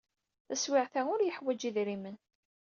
[0.47, 2.17] Taswiɛt-a, ur yeḥwaj idrimen.